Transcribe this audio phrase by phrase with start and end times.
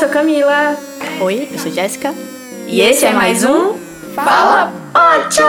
[0.00, 0.78] sou Camila.
[1.20, 2.14] Oi, eu sou Jéssica.
[2.66, 3.74] E esse é mais um
[4.14, 5.44] Fala Pocha!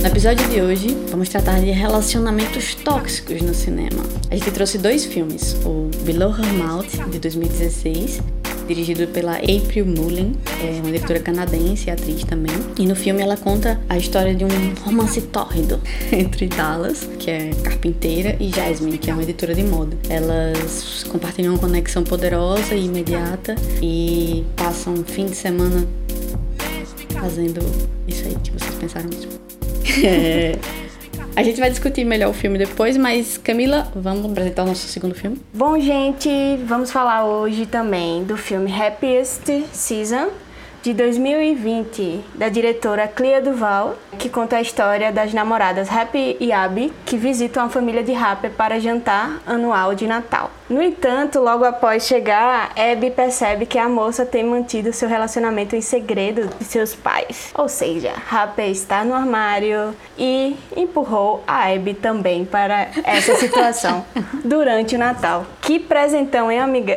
[0.00, 4.02] No episódio de hoje, vamos tratar de relacionamentos tóxicos no cinema.
[4.30, 8.22] A gente trouxe dois filmes, o Below Her Mouth, de 2016,
[8.68, 12.54] dirigido pela April Mullen, é uma diretora canadense e atriz também.
[12.78, 14.48] E no filme ela conta a história de um
[14.84, 15.80] romance tórrido
[16.12, 19.96] entre Dallas, que é carpinteira, e Jasmine, que é uma editora de moda.
[20.08, 25.86] Elas compartilham uma conexão poderosa e imediata e passam um fim de semana
[27.08, 27.60] fazendo
[28.06, 29.32] isso aí que vocês pensaram mesmo.
[30.04, 30.58] É...
[31.38, 35.14] A gente vai discutir melhor o filme depois, mas Camila, vamos apresentar o nosso segundo
[35.14, 35.40] filme?
[35.54, 36.28] Bom, gente,
[36.66, 40.30] vamos falar hoje também do filme Happiest Season,
[40.88, 46.90] de 2020, da diretora Clea Duval, que conta a história das namoradas Happy e Abby,
[47.04, 50.50] que visitam a família de Harper para jantar anual de Natal.
[50.66, 55.82] No entanto, logo após chegar, Abby percebe que a moça tem mantido seu relacionamento em
[55.82, 57.50] segredo de seus pais.
[57.54, 64.06] Ou seja, Harper está no armário e empurrou a Abby também para essa situação
[64.42, 65.44] durante o Natal.
[65.60, 66.96] Que presentão, hein, amiga?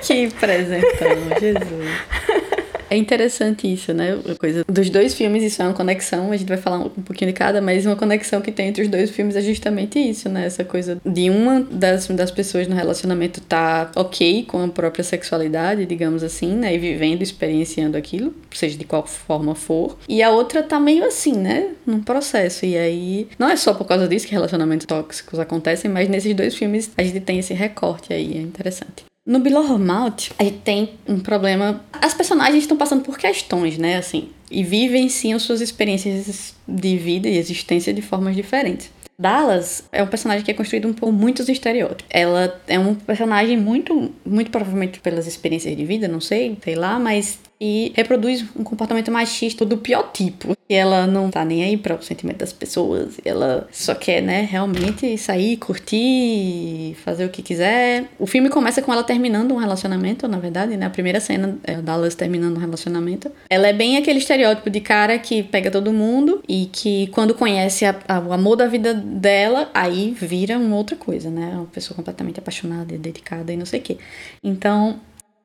[0.00, 2.46] Que presentão, Jesus.
[2.88, 4.18] É interessante isso, né?
[4.30, 7.32] A coisa dos dois filmes, isso é uma conexão, a gente vai falar um pouquinho
[7.32, 10.46] de cada, mas uma conexão que tem entre os dois filmes é justamente isso, né?
[10.46, 15.84] Essa coisa de uma das, das pessoas no relacionamento tá ok com a própria sexualidade,
[15.84, 16.74] digamos assim, né?
[16.74, 19.96] E vivendo, experienciando aquilo, seja de qual forma for.
[20.08, 21.70] E a outra tá meio assim, né?
[21.84, 22.64] Num processo.
[22.64, 26.54] E aí, não é só por causa disso que relacionamentos tóxicos acontecem, mas nesses dois
[26.54, 29.04] filmes a gente tem esse recorte aí, é interessante.
[29.26, 31.84] No Mouth, a gente tem um problema.
[31.92, 33.96] As personagens estão passando por questões, né?
[33.96, 38.88] Assim, e vivenciam suas experiências de vida e existência de formas diferentes.
[39.18, 42.04] Dallas é um personagem que é construído por muitos estereótipos.
[42.10, 46.98] Ela é um personagem muito, muito provavelmente pelas experiências de vida, não sei, sei lá,
[46.98, 50.56] mas e reproduz um comportamento machista do pior tipo.
[50.68, 53.20] E ela não tá nem aí para o sentimento das pessoas.
[53.24, 58.10] Ela só quer, né, realmente sair, curtir, fazer o que quiser.
[58.18, 60.86] O filme começa com ela terminando um relacionamento, na verdade, né?
[60.86, 63.30] A primeira cena é Dallas terminando um relacionamento.
[63.48, 67.84] Ela é bem aquele estereótipo de cara que pega todo mundo e que quando conhece
[67.84, 71.52] a, a, o amor da vida dela, aí vira uma outra coisa, né?
[71.54, 73.98] Uma pessoa completamente apaixonada e dedicada e não sei o quê.
[74.42, 75.00] Então,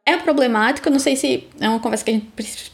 [0.05, 2.27] é problemático, não sei se é uma conversa que a gente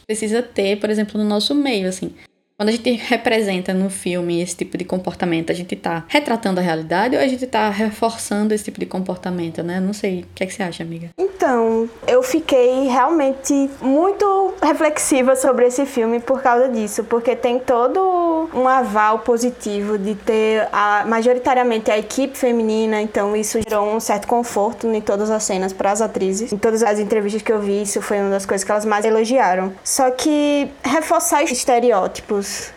[0.06, 2.14] precisa ter, por exemplo, no nosso meio, assim.
[2.58, 6.62] Quando a gente representa no filme esse tipo de comportamento, a gente tá retratando a
[6.62, 9.78] realidade ou a gente tá reforçando esse tipo de comportamento, né?
[9.78, 10.22] Não sei.
[10.22, 11.10] O que, é que você acha, amiga?
[11.16, 18.48] Então, eu fiquei realmente muito reflexiva sobre esse filme por causa disso, porque tem todo
[18.52, 24.26] um aval positivo de ter a, majoritariamente a equipe feminina, então isso gerou um certo
[24.26, 26.52] conforto em todas as cenas para as atrizes.
[26.52, 29.04] Em todas as entrevistas que eu vi, isso foi uma das coisas que elas mais
[29.04, 29.72] elogiaram.
[29.84, 31.52] Só que reforçar os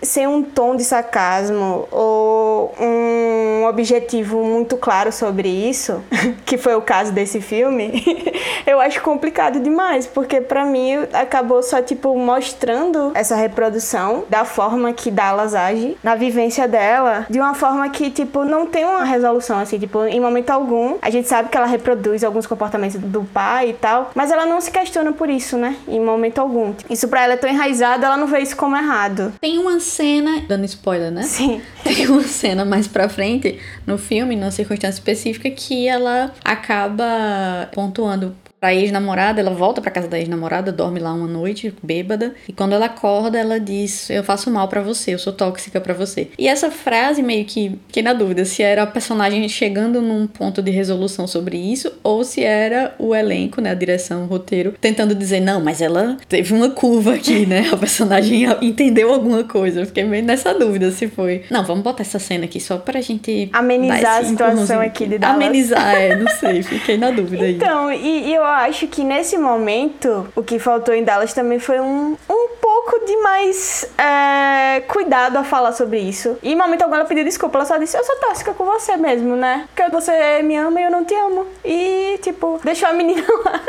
[0.01, 6.01] sem um tom de sarcasmo ou um objetivo muito claro sobre isso,
[6.45, 8.03] que foi o caso desse filme,
[8.65, 14.93] eu acho complicado demais, porque para mim acabou só tipo mostrando essa reprodução da forma
[14.93, 19.59] que Dallas age, na vivência dela, de uma forma que tipo não tem uma resolução
[19.59, 23.69] assim, tipo, em momento algum, a gente sabe que ela reproduz alguns comportamentos do pai
[23.69, 25.75] e tal, mas ela não se questiona por isso, né?
[25.87, 26.73] Em momento algum.
[26.89, 29.33] Isso para ela é tão enraizado, ela não vê isso como errado.
[29.39, 31.23] Tem uma cena, dando spoiler, né?
[31.23, 31.61] Sim.
[31.83, 38.35] Tem uma cena mais pra frente no filme, numa circunstância específica, que ela acaba pontuando
[38.61, 42.73] pra ex-namorada, ela volta pra casa da ex-namorada, dorme lá uma noite, bêbada, e quando
[42.73, 46.29] ela acorda, ela diz: Eu faço mal para você, eu sou tóxica para você.
[46.37, 50.61] E essa frase meio que fiquei na dúvida se era a personagem chegando num ponto
[50.61, 55.15] de resolução sobre isso, ou se era o elenco, né, a direção, o roteiro, tentando
[55.15, 57.67] dizer: Não, mas ela teve uma curva aqui, né?
[57.73, 59.81] A personagem entendeu alguma coisa.
[59.81, 61.45] Eu fiquei meio nessa dúvida se foi.
[61.49, 63.49] Não, vamos botar essa cena aqui só pra gente.
[63.51, 65.35] Amenizar a situação aqui de Dallas.
[65.35, 67.55] Amenizar, é, não sei, fiquei na dúvida aí.
[67.55, 71.79] Então, e, e eu acho que nesse momento, o que faltou em Dallas também foi
[71.79, 76.37] um, um pouco de mais é, cuidado a falar sobre isso.
[76.41, 78.97] E em momento algum ela pediu desculpa, ela só disse: Eu sou tóxica com você
[78.97, 79.67] mesmo, né?
[79.73, 81.47] Porque você me ama e eu não te amo.
[81.63, 83.61] E, tipo, deixou a menina lá.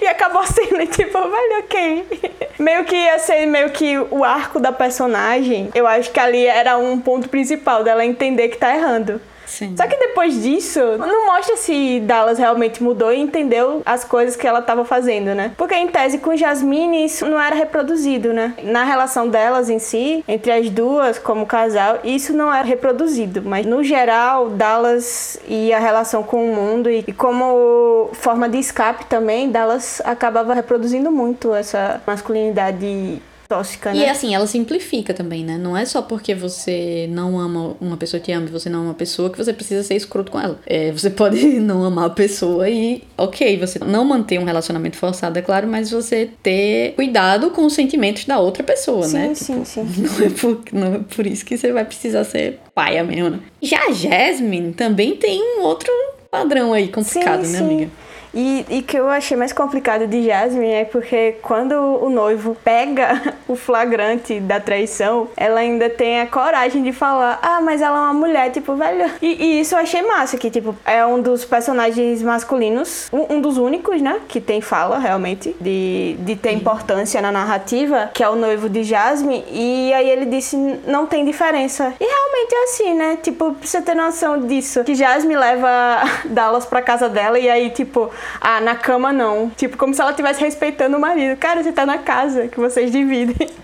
[0.00, 2.06] E acabou sendo, tipo, velho, ok.
[2.58, 5.70] meio que ia ser meio que o arco da personagem.
[5.74, 9.20] Eu acho que ali era um ponto principal dela entender que tá errando.
[9.48, 9.74] Sim.
[9.76, 14.46] Só que depois disso, não mostra se Dallas realmente mudou e entendeu as coisas que
[14.46, 15.52] ela estava fazendo, né?
[15.56, 18.54] Porque em tese com Jasmine isso não era reproduzido, né?
[18.62, 23.64] Na relação delas em si, entre as duas como casal, isso não era reproduzido, mas
[23.64, 29.06] no geral, Dallas e a relação com o mundo e, e como forma de escape
[29.06, 34.00] também, Dallas acabava reproduzindo muito essa masculinidade tóxica, né?
[34.00, 35.56] E assim, ela simplifica também, né?
[35.56, 38.88] Não é só porque você não ama uma pessoa que ama e você não ama
[38.88, 40.60] uma pessoa que você precisa ser escroto com ela.
[40.66, 45.38] É, você pode não amar a pessoa e, ok, você não manter um relacionamento forçado,
[45.38, 49.34] é claro, mas você ter cuidado com os sentimentos da outra pessoa, sim, né?
[49.34, 49.86] Sim, tipo, sim,
[50.18, 53.40] Não é, por, não é por isso que você vai precisar ser paia mesmo, né?
[53.62, 55.90] Já a Jasmine também tem um outro
[56.30, 57.64] padrão aí complicado, sim, né, sim.
[57.64, 57.90] amiga?
[58.32, 63.34] E, e que eu achei mais complicado de Jasmine é porque quando o noivo pega
[63.48, 68.00] o flagrante da traição, ela ainda tem a coragem de falar: Ah, mas ela é
[68.02, 69.10] uma mulher, tipo, velho.
[69.20, 73.40] E, e isso eu achei massa, que, tipo, é um dos personagens masculinos, um, um
[73.40, 78.28] dos únicos, né, que tem fala realmente, de, de ter importância na narrativa, que é
[78.28, 79.44] o noivo de Jasmine.
[79.50, 81.94] E aí ele disse: Não tem diferença.
[82.00, 82.04] E
[82.38, 83.16] realmente é assim, né?
[83.16, 87.70] Tipo, pra você ter noção disso, que Jasmine leva Dallas pra casa dela e aí,
[87.70, 89.50] tipo, ah, na cama não.
[89.50, 91.36] Tipo, como se ela estivesse respeitando o marido.
[91.38, 93.48] Cara, você tá na casa que vocês dividem.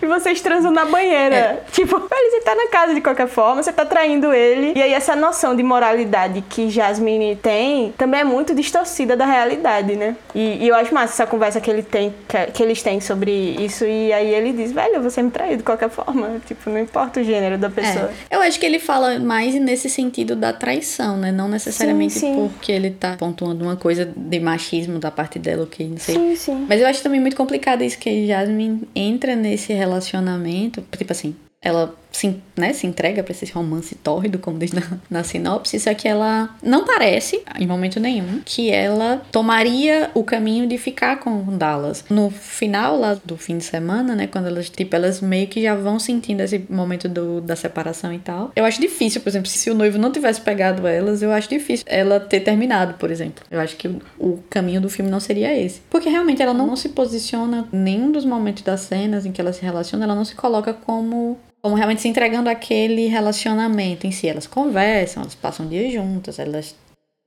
[0.00, 1.34] E vocês transam na banheira.
[1.34, 1.62] É.
[1.72, 4.72] Tipo, você tá na casa de qualquer forma, você tá traindo ele.
[4.76, 9.96] E aí essa noção de moralidade que Jasmine tem também é muito distorcida da realidade,
[9.96, 10.16] né?
[10.34, 13.32] E, e eu acho massa essa conversa que, ele tem, que, que eles têm sobre
[13.32, 13.84] isso.
[13.84, 16.40] E aí ele diz, velho, você me traiu de qualquer forma.
[16.46, 18.10] Tipo, não importa o gênero da pessoa.
[18.30, 21.32] É, eu acho que ele fala mais nesse sentido da traição, né?
[21.32, 22.48] Não necessariamente Sim, sim.
[22.48, 26.14] porque ele tá pontuando uma coisa de machismo da parte dela, ok, não sei.
[26.14, 26.66] Sim, sim.
[26.68, 31.94] Mas eu acho também muito complicado isso que Jasmine entra nesse relacionamento, tipo assim, ela
[32.12, 36.06] se, né, se entrega pra esse romance tórrido, como diz na, na sinopse, só que
[36.06, 42.04] ela não parece, em momento nenhum, que ela tomaria o caminho de ficar com Dallas.
[42.10, 45.74] No final lá do fim de semana, né, quando elas, tipo, elas meio que já
[45.74, 48.52] vão sentindo esse momento do, da separação e tal.
[48.54, 51.84] Eu acho difícil, por exemplo, se o noivo não tivesse pegado elas, eu acho difícil
[51.88, 53.44] ela ter terminado, por exemplo.
[53.50, 55.80] Eu acho que o, o caminho do filme não seria esse.
[55.88, 59.62] Porque realmente ela não se posiciona, nenhum dos momentos das cenas em que ela se
[59.62, 64.28] relaciona, ela não se coloca como como realmente se entregando aquele relacionamento em si.
[64.28, 66.74] Elas conversam, elas passam dias juntas, elas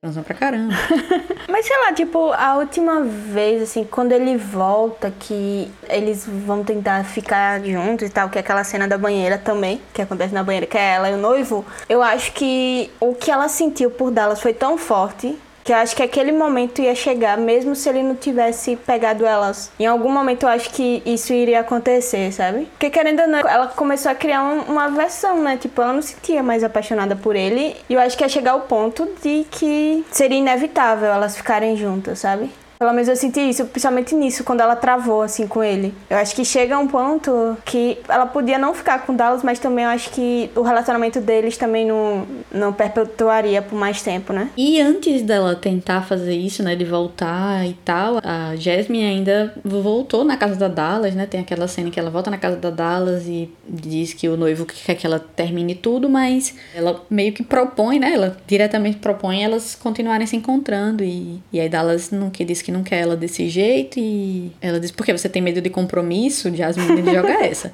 [0.01, 0.73] transam pra caramba.
[1.49, 7.05] Mas sei lá, tipo, a última vez, assim, quando ele volta, que eles vão tentar
[7.05, 10.67] ficar juntos e tal, que é aquela cena da banheira também, que acontece na banheira,
[10.67, 14.41] que é ela e o noivo, eu acho que o que ela sentiu por Dallas
[14.41, 18.13] foi tão forte que eu acho que aquele momento ia chegar, mesmo se ele não
[18.13, 19.71] tivesse pegado elas.
[19.79, 22.67] Em algum momento eu acho que isso iria acontecer, sabe?
[22.67, 25.57] Porque querendo ou não, ela começou a criar um, uma versão, né?
[25.57, 27.75] Tipo, ela não se sentia mais apaixonada por ele.
[27.89, 32.19] E eu acho que ia chegar ao ponto de que seria inevitável elas ficarem juntas,
[32.19, 32.51] sabe?
[32.77, 35.93] Pelo menos eu senti isso, principalmente nisso, quando ela travou, assim, com ele.
[36.09, 39.85] Eu acho que chega um ponto que ela podia não ficar com Dallas, mas também
[39.85, 44.49] eu acho que o relacionamento deles também não, não perpetuaria por mais tempo, né?
[44.57, 50.23] E antes dela tentar fazer isso, né, de voltar e tal, a Jasmine ainda voltou
[50.23, 51.25] na casa da Dallas, né?
[51.25, 54.65] Tem aquela cena que ela volta na casa da Dallas e diz que o noivo
[54.65, 58.13] quer que ela termine tudo, mas ela meio que propõe, né?
[58.13, 62.71] Ela diretamente propõe elas continuarem se encontrando e, e aí Dallas não que diz que
[62.71, 66.53] não quer ela desse jeito e ela diz, por que você tem medo de compromisso?
[66.53, 67.71] Jasmine joga essa.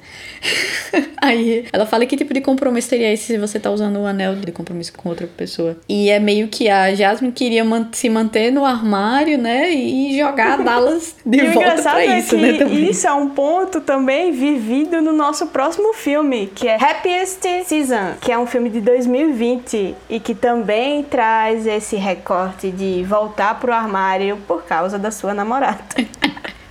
[1.16, 4.34] Aí ela fala que tipo de compromisso teria esse se você tá usando o anel
[4.34, 5.78] de compromisso com outra pessoa.
[5.88, 9.72] E é meio que a Jasmine queria man se manter no armário, né?
[9.72, 12.52] E jogar a Dallas de E volta engraçado pra é isso, que né?
[12.58, 12.90] Também.
[12.90, 18.30] isso é um ponto também vivido no nosso próximo filme, que é Happiest Season, que
[18.30, 24.36] é um filme de 2020 e que também traz esse recorte de voltar pro armário
[24.46, 25.82] por causa da sua namorada.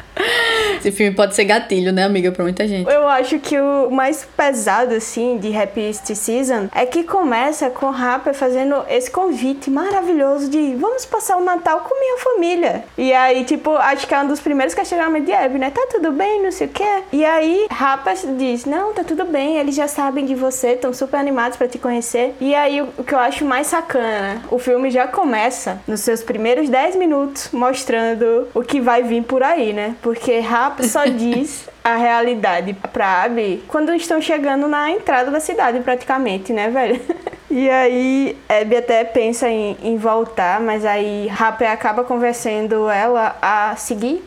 [0.78, 2.90] Esse filme pode ser gatilho, né, amiga, pra muita gente.
[2.90, 7.92] Eu acho que o mais pesado, assim, de Happiest Season é que começa com o
[7.92, 12.84] Rapper fazendo esse convite maravilhoso de vamos passar o Natal com minha família.
[12.98, 15.70] E aí, tipo, acho que é um dos primeiros questionamentos de Abby, né?
[15.70, 17.04] Tá tudo bem, não sei o quê.
[17.12, 21.18] E aí, Rapper diz, não, tá tudo bem, eles já sabem de você, estão super
[21.18, 22.36] animados pra te conhecer.
[22.40, 26.70] E aí, o que eu acho mais sacana, o filme já começa nos seus primeiros
[26.70, 29.96] 10 minutos mostrando o que vai vir por aí, né?
[30.12, 35.80] Porque Rap só diz a realidade pra Abby quando estão chegando na entrada da cidade,
[35.80, 37.02] praticamente, né, velho?
[37.54, 43.76] E aí, Abby até pensa em, em voltar, mas aí Rap acaba convencendo ela a
[43.76, 44.24] seguir.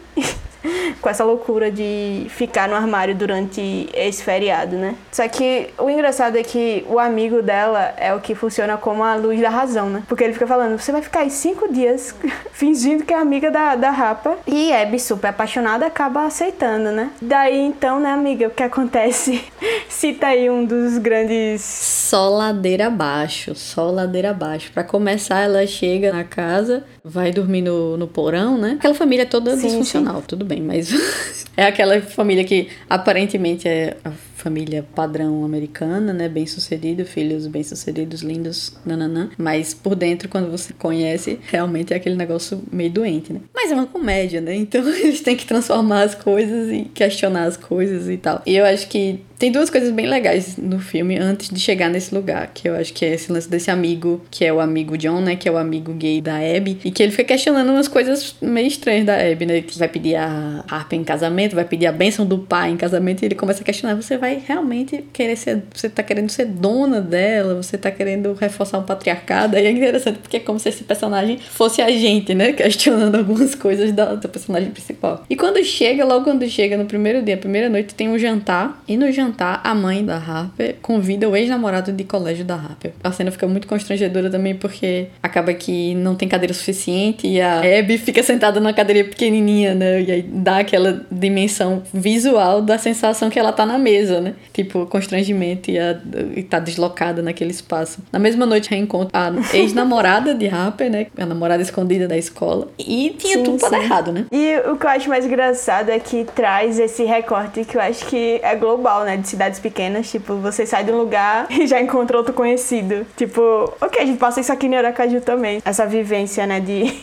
[1.01, 4.95] com essa loucura de ficar no armário durante esse feriado, né?
[5.13, 9.15] Só que o engraçado é que o amigo dela é o que funciona como a
[9.15, 10.03] luz da razão, né?
[10.09, 12.15] Porque ele fica falando, você vai ficar aí cinco dias
[12.53, 14.37] fingindo que é amiga da, da Rapa.
[14.47, 17.11] E Abby, super apaixonada, acaba aceitando, né?
[17.21, 19.45] Daí então, né, amiga, o que acontece?
[19.89, 21.63] Cita aí um dos grandes.
[21.63, 24.71] Só ladeira abaixo, só ladeira abaixo.
[24.73, 28.77] Para começar, ela chega na casa, vai dormir no, no porão, né?
[28.79, 30.27] Aquela família toda sim, disfuncional, sim.
[30.29, 30.93] tudo bem, mas
[31.57, 34.11] é aquela família que aparentemente é a
[34.45, 36.29] família padrão americana, né?
[36.29, 39.31] Bem sucedido, filhos bem sucedidos, lindos, nananã.
[39.39, 43.41] Mas por dentro, quando você conhece, realmente é aquele negócio meio doente, né?
[43.55, 44.55] Mas é uma comédia, né?
[44.55, 48.43] Então eles têm que transformar as coisas e questionar as coisas e tal.
[48.45, 52.15] E eu acho que tem duas coisas bem legais no filme antes de chegar nesse
[52.15, 55.21] lugar, que eu acho que é esse lance desse amigo, que é o amigo John,
[55.21, 58.37] né, que é o amigo gay da Abby, e que ele fica questionando umas coisas
[58.41, 61.93] meio estranhas da Abby, né, que vai pedir a harpa em casamento, vai pedir a
[61.93, 65.63] bênção do pai em casamento, e ele começa a questionar, você vai realmente querer ser,
[65.75, 70.21] você tá querendo ser dona dela, você tá querendo reforçar um patriarcado, aí é interessante,
[70.21, 74.27] porque é como se esse personagem fosse a gente, né, questionando algumas coisas da, do
[74.27, 75.23] personagem principal.
[75.29, 78.97] E quando chega, logo quando chega no primeiro dia, primeira noite, tem um jantar, e
[78.97, 82.93] no jantar jantar, a mãe da Harper convida o ex-namorado de colégio da Harper.
[83.03, 87.59] A cena fica muito constrangedora também porque acaba que não tem cadeira suficiente e a
[87.59, 90.03] Abby fica sentada na cadeira pequenininha, né?
[90.03, 94.35] E aí dá aquela dimensão visual da sensação que ela tá na mesa, né?
[94.53, 95.99] Tipo, constrangimento e, a,
[96.37, 98.01] e tá deslocada naquele espaço.
[98.13, 101.07] Na mesma noite reencontra a ex-namorada de Harper, né?
[101.17, 102.69] A namorada escondida da escola.
[102.79, 104.27] E tinha sim, tudo para dar errado, né?
[104.31, 108.07] E o que eu acho mais engraçado é que traz esse recorte que eu acho
[108.07, 109.17] que é global, né?
[109.25, 110.11] De cidades pequenas.
[110.11, 113.07] Tipo, você sai de um lugar e já encontra outro conhecido.
[113.17, 115.63] Tipo, ok, a gente passa isso aqui em Aracaju também.
[115.65, 116.61] Essa vivência, né?
[116.61, 117.03] De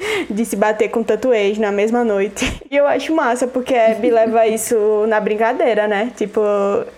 [0.30, 2.60] de se bater com tanto ex na mesma noite.
[2.70, 6.12] E eu acho massa, porque a Abby leva isso na brincadeira, né?
[6.16, 6.40] Tipo,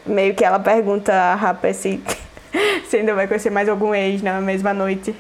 [0.05, 1.99] meio que ela pergunta a Rapper se,
[2.87, 5.15] se ainda vai conhecer mais algum ex na mesma noite.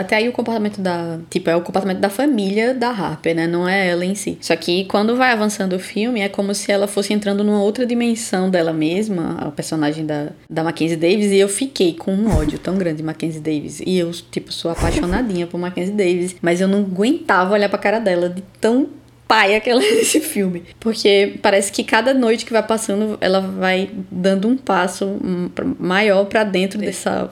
[0.00, 1.18] Até aí o comportamento da.
[1.28, 3.46] Tipo, é o comportamento da família da Harper, né?
[3.46, 4.38] Não é ela em si.
[4.40, 7.84] Só que quando vai avançando o filme, é como se ela fosse entrando numa outra
[7.84, 12.58] dimensão dela mesma, a personagem da, da Mackenzie Davis, e eu fiquei com um ódio
[12.58, 13.80] tão grande de Mackenzie Davis.
[13.80, 16.36] E eu, tipo, sou apaixonadinha por Mackenzie Davis.
[16.40, 18.88] Mas eu não aguentava olhar pra cara dela de tão
[19.30, 20.64] paia que ela é nesse filme.
[20.80, 25.16] Porque parece que cada noite que vai passando, ela vai dando um passo
[25.78, 27.30] maior para dentro dessa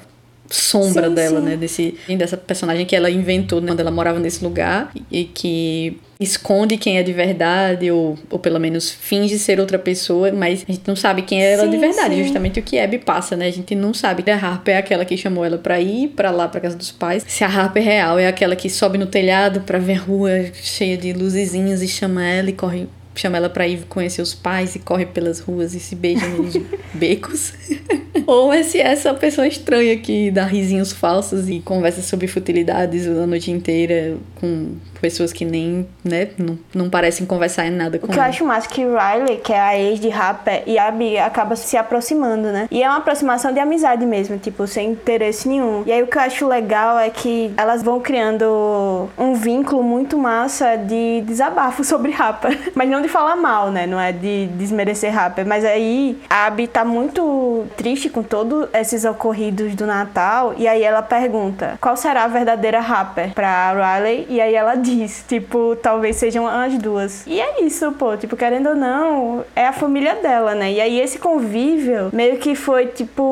[0.51, 1.47] sombra sim, dela, sim.
[1.47, 1.57] né?
[1.57, 6.99] Desse, dessa personagem que ela inventou quando ela morava nesse lugar e que esconde quem
[6.99, 10.97] é de verdade, ou, ou pelo menos finge ser outra pessoa, mas a gente não
[10.97, 12.15] sabe quem é ela sim, de verdade.
[12.15, 12.25] Sim.
[12.25, 13.47] Justamente o que Abby passa, né?
[13.47, 14.29] A gente não sabe.
[14.29, 17.25] A Harper é aquela que chamou ela pra ir pra lá, pra casa dos pais.
[17.29, 20.97] Se a Harper real é aquela que sobe no telhado pra ver a rua cheia
[20.97, 24.79] de luzezinhas e chama ela e corre chama ela pra ir conhecer os pais e
[24.79, 26.55] corre pelas ruas e se beija nos
[26.95, 27.53] becos.
[28.27, 33.27] Ou é se essa pessoa estranha que dá risinhos falsos e conversa sobre futilidades a
[33.27, 38.09] noite inteira com pessoas que nem, né, não, não parecem conversar em nada com O
[38.09, 38.27] que ela.
[38.27, 41.57] eu acho mais que Riley, que é a ex de Rapper, e a Abby acaba
[41.57, 42.69] se aproximando, né?
[42.71, 45.83] E é uma aproximação de amizade mesmo, tipo, sem interesse nenhum.
[45.87, 50.19] E aí o que eu acho legal é que elas vão criando um vínculo muito
[50.19, 52.73] massa de desabafo sobre Rapper.
[52.75, 53.87] Mas não de falar mal, né?
[53.87, 55.47] Não é de desmerecer Rapper.
[55.47, 60.55] Mas aí a Abby tá muito triste com todos esses ocorridos do Natal.
[60.57, 64.27] E aí ela pergunta, qual será a verdadeira Rapper pra Riley?
[64.29, 64.88] E aí ela diz,
[65.29, 67.27] tipo, talvez sejam as duas.
[67.27, 70.73] E é isso, pô, tipo, querendo ou não, é a família dela, né?
[70.73, 73.23] E aí esse convívio meio que foi, tipo,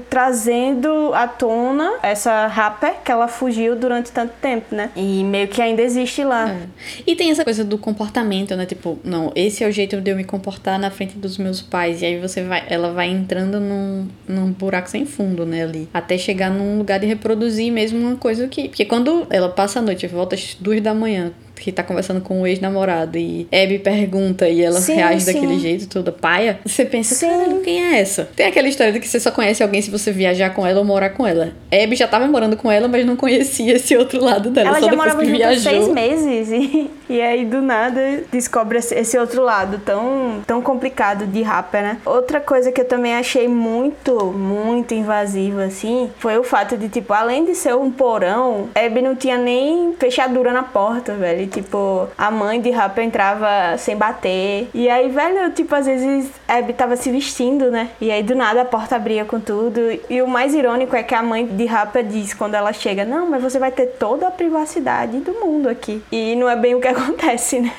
[0.00, 4.90] trazendo à tona essa rapper que ela fugiu durante tanto tempo, né?
[4.96, 6.50] E meio que ainda existe lá.
[6.50, 6.66] É.
[7.06, 8.66] E tem essa coisa do comportamento, né?
[8.66, 12.02] Tipo, não, esse é o jeito de eu me comportar na frente dos meus pais.
[12.02, 15.88] E aí você vai, ela vai entrando num, num buraco sem fundo, né, ali.
[15.92, 18.68] Até chegar num lugar de reproduzir mesmo uma coisa que.
[18.68, 21.32] Porque quando ela passa a noite, volta duas duas da manhã
[21.62, 25.32] que tá conversando com o ex-namorado e Abby pergunta e ela sim, reage sim.
[25.32, 27.60] daquele jeito, toda paia, você pensa, sim.
[27.62, 28.28] quem é essa?
[28.34, 30.84] Tem aquela história de que você só conhece alguém se você viajar com ela ou
[30.84, 31.52] morar com ela.
[31.72, 34.86] Abby já tava morando com ela, mas não conhecia esse outro lado dela, ela só
[34.86, 35.62] já morava que viajou.
[35.62, 41.42] seis meses e, e aí do nada descobre esse outro lado tão, tão complicado de
[41.42, 41.98] rapper, né?
[42.04, 47.12] Outra coisa que eu também achei muito, muito invasiva, assim, foi o fato de, tipo,
[47.12, 52.30] além de ser um porão, Abby não tinha nem fechadura na porta, velho tipo, a
[52.30, 54.68] mãe de Rapper entrava sem bater.
[54.74, 57.90] E aí, velho, tipo, às vezes Abby tava se vestindo, né?
[58.00, 59.80] E aí do nada a porta abria com tudo.
[60.08, 63.28] E o mais irônico é que a mãe de Rapper diz quando ela chega: Não,
[63.28, 66.02] mas você vai ter toda a privacidade do mundo aqui.
[66.10, 67.72] E não é bem o que acontece, né?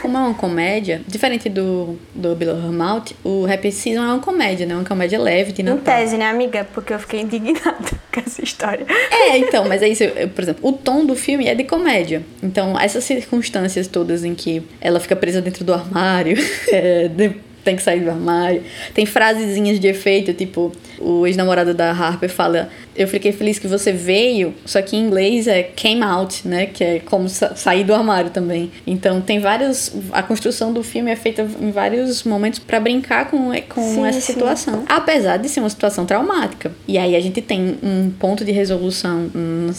[0.00, 4.20] Como é uma comédia, diferente do, do Below Her Mouth, o Happy Season é uma
[4.20, 4.74] comédia, né?
[4.74, 5.82] Uma comédia leve de Em Natal.
[5.96, 6.66] tese, né, amiga?
[6.72, 7.76] Porque eu fiquei indignada
[8.12, 8.86] com essa história.
[9.10, 10.04] É, então, mas é isso.
[10.04, 12.22] eu- Por exemplo, o tom do filme é de comédia.
[12.42, 16.36] Então, essas circunstâncias todas em que ela fica presa dentro do armário,
[16.70, 18.62] é, de- tem que sair do armário.
[18.94, 23.92] Tem frasezinhas de efeito, tipo, o ex-namorado da Harper fala: Eu fiquei feliz que você
[23.92, 26.66] veio, só que em inglês é came out, né?
[26.66, 28.70] Que é como sa- sair do armário também.
[28.86, 29.92] Então, tem vários.
[30.12, 34.20] A construção do filme é feita em vários momentos pra brincar com, com Sim, essa
[34.20, 34.32] sim.
[34.34, 34.84] situação.
[34.88, 36.72] Apesar de ser uma situação traumática.
[36.86, 39.30] E aí a gente tem um ponto de resolução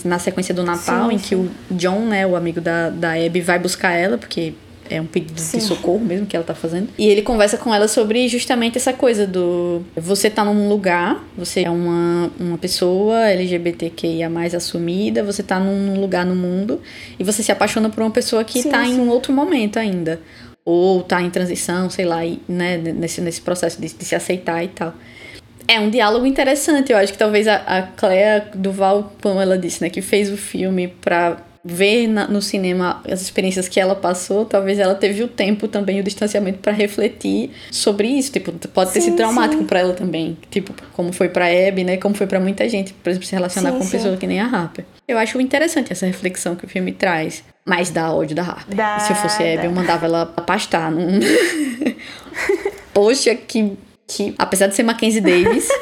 [0.03, 3.41] na sequência do Natal, Sim, em que o John, né, o amigo da, da Abby,
[3.41, 4.53] vai buscar ela, porque
[4.89, 5.57] é um pedido Sim.
[5.57, 6.89] de socorro mesmo que ela tá fazendo.
[6.97, 11.63] E ele conversa com ela sobre justamente essa coisa do você tá num lugar, você
[11.63, 16.81] é uma, uma pessoa LGBTQIA mais assumida, você tá num lugar no mundo
[17.19, 20.19] e você se apaixona por uma pessoa que Sim, tá em um outro momento ainda.
[20.65, 24.63] Ou tá em transição, sei lá, e, né, nesse, nesse processo de, de se aceitar
[24.63, 24.93] e tal.
[25.67, 26.91] É um diálogo interessante.
[26.91, 30.37] Eu acho que talvez a, a Clea Duval, como ela disse, né, que fez o
[30.37, 35.27] filme pra ver na- no cinema as experiências que ela passou, talvez ela teve o
[35.29, 38.31] tempo também, o distanciamento pra refletir sobre isso.
[38.33, 40.37] Tipo, pode ter Sim, sido traumático pra ela também.
[40.51, 41.95] Tipo, como foi pra Abby, né?
[41.97, 43.91] Como foi pra muita gente, por exemplo, se relacionar Sim, com sim.
[43.91, 44.83] pessoas que nem a Harper.
[45.07, 47.43] Eu acho interessante essa reflexão que o filme traz.
[47.65, 48.75] Mas dá ódio da Harper.
[49.05, 50.91] Se eu fosse a Abby, eu mandava ela pastar.
[50.91, 51.19] Num...
[52.93, 53.71] Poxa, que,
[54.07, 54.33] que.
[54.37, 55.67] Apesar de ser Mackenzie Davis.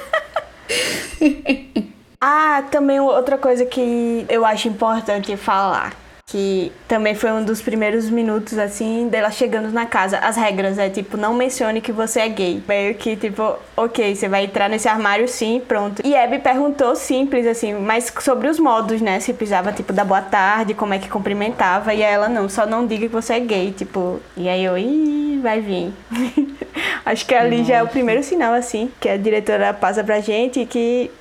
[2.24, 5.96] Ah, também outra coisa que eu acho importante falar.
[6.28, 10.20] Que também foi um dos primeiros minutos, assim, dela chegando na casa.
[10.20, 12.64] As regras é tipo, não mencione que você é gay.
[12.66, 16.02] Meio que, tipo, ok, você vai entrar nesse armário sim, pronto.
[16.06, 19.20] E Abby perguntou simples, assim, mas sobre os modos, né?
[19.20, 21.92] Se precisava, tipo, dar boa tarde, como é que cumprimentava.
[21.94, 24.22] E ela, não, só não diga que você é gay, tipo.
[24.38, 25.92] E aí eu, ih, vai vir.
[27.04, 30.66] Acho que ali já é o primeiro sinal, assim, que a diretora passa pra gente
[30.66, 31.12] que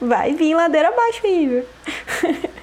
[0.00, 1.62] vai vir ladeira abaixo viu?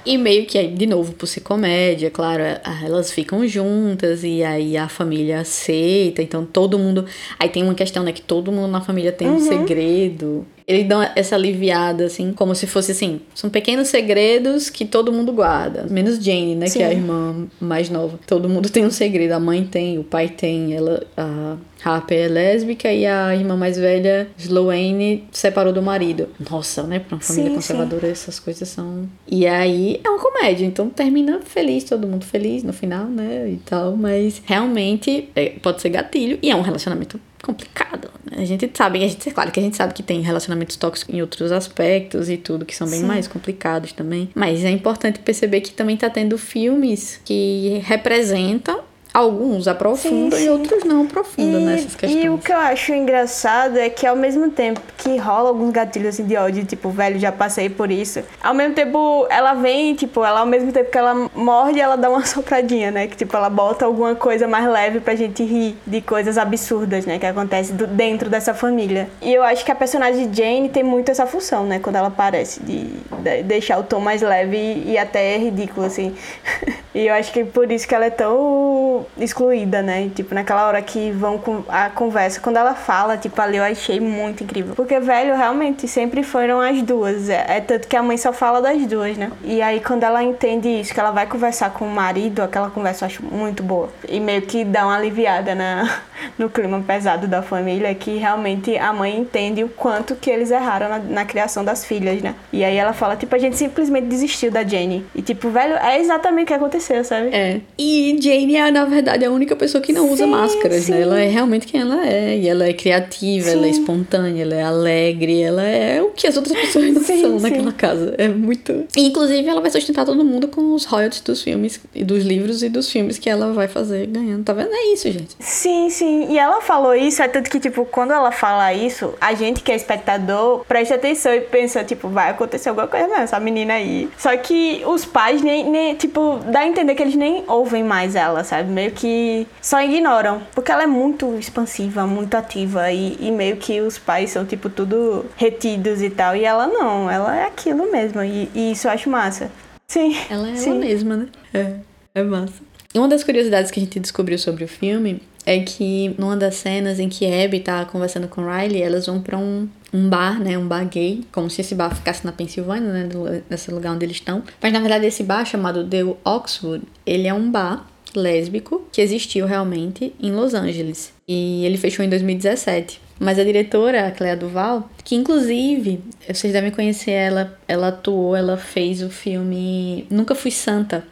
[0.06, 4.42] E meio que, aí, de novo, por ser comédia, claro, a- elas ficam juntas e
[4.44, 7.06] aí a família aceita, então todo mundo.
[7.38, 9.36] Aí tem uma questão, né, que todo mundo na família tem Uhum.
[9.36, 10.46] um segredo.
[10.68, 15.32] Eles dão essa aliviada, assim, como se fosse assim: são pequenos segredos que todo mundo
[15.32, 15.86] guarda.
[15.90, 16.96] Menos Jane, né, que é a Sim.
[16.98, 18.20] irmã mais nova.
[18.28, 19.32] Todo mundo tem um segredo.
[19.32, 21.02] A mãe tem, o pai tem, ela.
[21.16, 26.28] A Harper é lésbica e a irmã mais velha, Sloane, separou do marido.
[26.50, 29.08] Nossa, né, pra uma família Sim, conservadora, essas coisas são.
[29.26, 33.50] E aí é uma comédia, então termina feliz, todo mundo feliz no final, né?
[33.50, 38.10] E tal, mas realmente é, pode ser gatilho e é um relacionamento complicado.
[38.26, 38.38] né?
[38.42, 41.14] A gente sabe, a gente, é claro que a gente sabe que tem relacionamentos tóxicos
[41.14, 43.06] em outros aspectos e tudo, que são bem Sim.
[43.06, 44.30] mais complicados também.
[44.36, 48.82] Mas é importante perceber que também tá tendo filmes que representam.
[49.14, 50.50] Alguns aprofundam Sim, e sim.
[50.50, 52.24] outros não aprofundam nessas questões.
[52.24, 56.10] e o que eu acho engraçado é que ao mesmo tempo que rola alguns gatilhos
[56.10, 58.22] assim, de ódio, tipo, velho, já passei por isso.
[58.44, 62.10] Ao mesmo tempo, ela vem, tipo, ela ao mesmo tempo que ela morde, ela dá
[62.12, 63.08] uma sopradinha, né?
[63.08, 67.18] Que tipo, ela bota alguma coisa mais leve pra gente rir de coisas absurdas, né?
[67.18, 69.10] Que acontece do- dentro dessa família.
[69.22, 71.80] E eu acho que a personagem de Jane tem muito essa função, né?
[71.80, 76.16] Quando ela aparece, de, de deixar o tom mais leve e, e até ridículo, assim.
[76.94, 80.10] e eu acho que por isso que ela é tão excluída, né?
[80.14, 84.00] Tipo, naquela hora que vão com a conversa, quando ela fala, tipo, ali eu achei
[84.00, 84.76] muito incrível.
[84.76, 87.30] Porque, velho, realmente sempre foram as duas.
[87.30, 89.32] É, é tanto que a mãe só fala das duas, né?
[89.44, 93.06] E aí, quando ela entende isso, que ela vai conversar com o marido, aquela conversa
[93.06, 93.90] eu acho muito boa.
[94.08, 96.00] E meio que dá uma aliviada na,
[96.38, 100.90] no clima pesado da família, que realmente a mãe entende o quanto que eles erraram
[100.90, 102.36] na, na criação das filhas, né?
[102.52, 105.06] E aí ela fala, tipo, a gente simplesmente desistiu da Jenny.
[105.16, 107.30] E, tipo, velho, é exatamente o que aconteceu, sabe?
[107.34, 107.62] É.
[107.78, 110.92] E Jane é, na verdade, a única pessoa que não usa Sim, máscaras, sim.
[110.92, 111.02] né?
[111.02, 112.38] Ela é realmente quem ela é.
[112.38, 113.80] E ela é criativa, ela é Sim.
[113.80, 117.44] espontânea, ela é alegre, ela é o que as outras pessoas não Sim, são sim.
[117.50, 118.16] naquela casa.
[118.18, 118.86] É muito.
[118.96, 122.64] E, inclusive, ela vai sustentar todo mundo com os royalties dos filmes, e dos livros
[122.64, 124.44] e dos filmes que ela vai fazer ganhando.
[124.44, 124.70] Tá vendo?
[124.72, 125.36] É isso, gente.
[125.40, 126.07] Sim, sim.
[126.30, 129.72] E ela falou isso, é tanto que, tipo, quando ela fala isso, a gente que
[129.72, 134.10] é espectador presta atenção e pensa, tipo, vai acontecer alguma coisa mesmo, essa menina aí.
[134.18, 138.16] Só que os pais nem, nem, tipo, dá a entender que eles nem ouvem mais
[138.16, 138.70] ela, sabe?
[138.70, 140.42] Meio que só ignoram.
[140.54, 144.70] Porque ela é muito expansiva, muito ativa e, e meio que os pais são, tipo,
[144.70, 146.36] tudo retidos e tal.
[146.36, 148.24] E ela não, ela é aquilo mesmo.
[148.24, 149.52] E, e isso eu acho massa.
[149.88, 150.16] Sim.
[150.30, 150.72] Ela é sim.
[150.72, 151.28] ela mesma, né?
[151.54, 151.74] É,
[152.16, 152.62] é massa.
[152.94, 157.00] Uma das curiosidades que a gente descobriu sobre o filme é que numa das cenas
[157.00, 160.58] em que Abby tá conversando com Riley, elas vão pra um, um bar, né?
[160.58, 163.10] Um bar gay, como se esse bar ficasse na Pensilvânia, né?
[163.50, 164.44] Nesse lugar onde eles estão.
[164.62, 169.46] Mas na verdade esse bar chamado The Oxwood, ele é um bar lésbico que existiu
[169.46, 171.14] realmente em Los Angeles.
[171.26, 173.00] E ele fechou em 2017.
[173.18, 178.58] Mas a diretora, a Clea Duval, que inclusive, vocês devem conhecer ela, ela atuou, ela
[178.58, 181.06] fez o filme Nunca Fui Santa.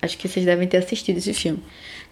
[0.00, 1.62] Acho que vocês devem ter assistido esse filme.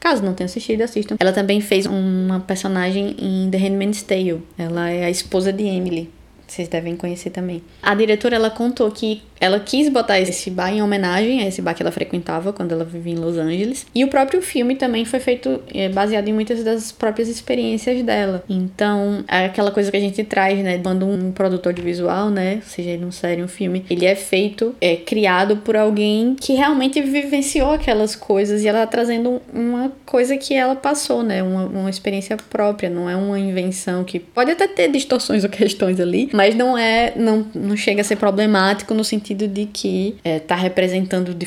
[0.05, 1.17] Caso não tenham assistido, assistam.
[1.19, 4.43] Ela também fez uma personagem em The Handmaid's Tale.
[4.59, 6.11] Ela é a esposa de Emily.
[6.55, 7.63] Vocês devem conhecer também.
[7.83, 11.75] A diretora, ela contou que ela quis botar esse bar em homenagem a esse bar
[11.75, 13.87] que ela frequentava quando ela vivia em Los Angeles.
[13.95, 18.45] E o próprio filme também foi feito é, baseado em muitas das próprias experiências dela.
[18.49, 20.79] Então, é aquela coisa que a gente traz, né?
[20.79, 22.63] Quando um produtor de visual, né?
[22.65, 27.03] Seja ele um série, um filme, ele é feito, é criado por alguém que realmente
[27.03, 31.43] vivenciou aquelas coisas e ela tá trazendo uma coisa que ela passou, né?
[31.43, 35.99] Uma, uma experiência própria, não é uma invenção que pode até ter distorções ou questões
[36.01, 40.41] ali, mas não é, não, não chega a ser problemático no sentido de que é,
[40.41, 41.47] tá representando de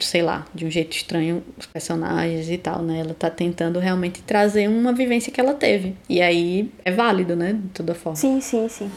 [0.00, 3.00] sei lá, de um jeito estranho os personagens e tal, né?
[3.00, 5.94] Ela tá tentando realmente trazer uma vivência que ela teve.
[6.08, 7.52] E aí é válido, né?
[7.52, 8.16] De toda forma.
[8.16, 8.90] Sim, sim, sim.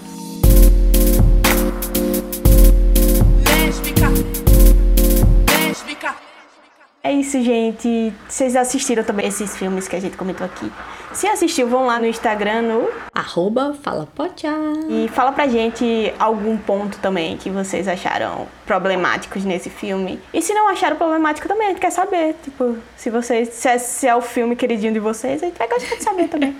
[7.07, 8.11] É isso, gente.
[8.27, 10.69] Vocês assistiram também esses filmes que a gente comentou aqui.
[11.13, 12.89] Se assistiu, vão lá no Instagram, no...
[13.15, 14.53] Arroba FalaPocha.
[14.89, 20.19] E fala pra gente algum ponto também que vocês acharam problemáticos nesse filme.
[20.33, 22.35] E se não acharam problemático também, a gente quer saber.
[22.43, 23.47] Tipo, se vocês...
[23.53, 26.27] Se é, se é o filme queridinho de vocês, a gente vai gostar de saber
[26.27, 26.57] também.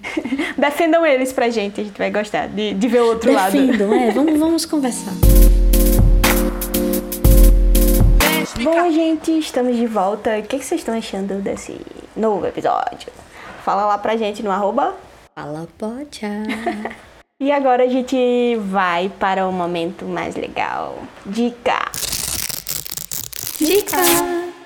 [0.56, 3.66] Defendam eles pra gente, a gente vai gostar de, de ver o outro Defendam, lado.
[3.66, 4.10] Defendam, é.
[4.12, 5.12] Vamos, vamos conversar.
[8.62, 10.38] Bom, gente, estamos de volta.
[10.38, 11.80] O que vocês estão achando desse
[12.14, 13.10] novo episódio?
[13.64, 14.94] Fala lá pra gente no arroba.
[15.34, 16.28] Fala, pocha.
[17.40, 20.98] e agora a gente vai para o momento mais legal.
[21.24, 21.90] Dica!
[23.58, 23.96] Dica!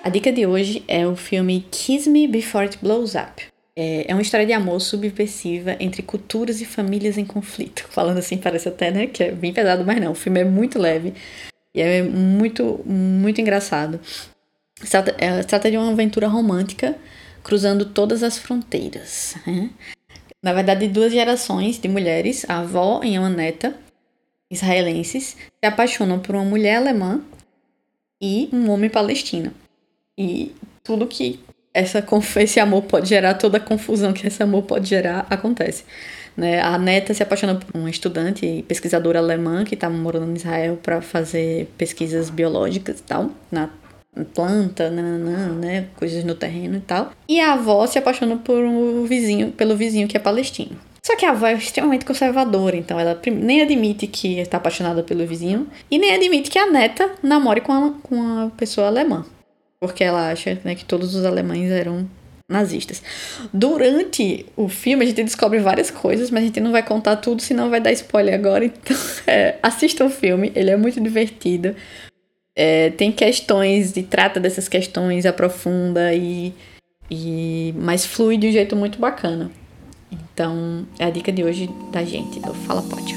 [0.03, 3.47] A dica de hoje é o filme Kiss Me Before It Blows Up.
[3.77, 7.87] É, é uma história de amor subversiva entre culturas e famílias em conflito.
[7.91, 10.11] Falando assim, parece até, né, que é bem pesado, mas não.
[10.11, 11.15] O filme é muito leve.
[11.75, 14.01] E é muito, muito engraçado.
[15.19, 16.97] É, se trata de uma aventura romântica
[17.43, 19.35] cruzando todas as fronteiras.
[19.47, 19.71] Né?
[20.43, 23.75] Na verdade, duas gerações de mulheres, a avó e a neta,
[24.51, 27.23] israelenses, se apaixonam por uma mulher alemã
[28.21, 29.53] e um homem palestino.
[30.17, 31.41] E tudo que
[31.73, 32.05] essa,
[32.41, 35.85] esse amor pode gerar, toda a confusão que esse amor pode gerar, acontece.
[36.37, 36.61] Né?
[36.61, 40.79] A neta se apaixona por uma estudante e pesquisadora alemã que estava morando em Israel
[40.83, 43.71] para fazer pesquisas biológicas e tal, na
[44.33, 47.11] planta, nananã, né, coisas no terreno e tal.
[47.29, 50.77] E a avó se apaixona por um vizinho, pelo vizinho que é palestino.
[51.05, 55.27] Só que a avó é extremamente conservadora, então ela nem admite que está apaixonada pelo
[55.27, 59.27] vizinho e nem admite que a neta namore com a, com a pessoa alemã.
[59.79, 62.09] Porque ela acha né, que todos os alemães eram
[62.49, 63.03] nazistas.
[63.53, 67.41] Durante o filme a gente descobre várias coisas, mas a gente não vai contar tudo,
[67.41, 68.65] senão vai dar spoiler agora.
[68.85, 71.75] Então, é, assista o filme, ele é muito divertido.
[72.57, 76.53] É, tem questões e trata dessas questões, aprofunda e,
[77.11, 79.51] e mas flui de um jeito muito bacana.
[80.13, 83.15] Então, é a dica de hoje da gente, do Fala Pode.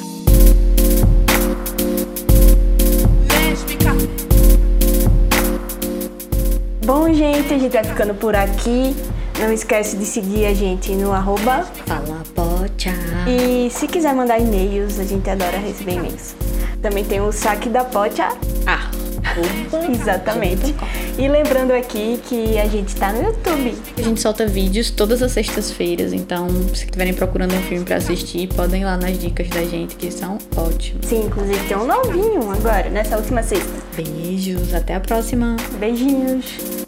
[6.86, 8.96] Bom, gente, a gente vai ficando por aqui.
[9.40, 12.94] Não esquece de seguir a gente no arroba Fala Pocha.
[13.28, 16.36] E se quiser mandar e-mails, a gente adora receber e-mails.
[16.82, 18.30] Também tem o saque da Pocha.
[18.66, 18.90] Ah,
[19.94, 20.76] Exatamente.
[21.18, 23.76] E lembrando aqui que a gente tá no YouTube.
[23.98, 28.48] A gente solta vídeos todas as sextas-feiras, então se estiverem procurando um filme para assistir,
[28.48, 31.06] podem ir lá nas dicas da gente que são ótimas.
[31.06, 33.72] Sim, inclusive tem um novinho agora, nessa última sexta.
[33.96, 35.56] Beijos, até a próxima.
[35.80, 36.87] Beijinhos.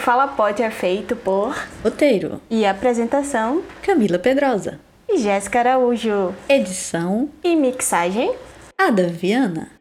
[0.00, 6.34] Fala Pote é feito por Roteiro e apresentação Camila Pedrosa e Jéssica Araújo.
[6.48, 8.34] Edição e mixagem
[8.78, 9.79] Ada Viana.